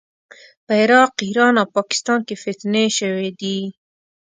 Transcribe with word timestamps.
په 0.65 0.73
عراق، 0.81 1.11
ایران 1.27 1.53
او 1.61 1.67
پاکستان 1.77 2.19
کې 2.27 2.35
فتنې 2.43 2.85
شوې 2.97 3.29
دي. 3.39 3.59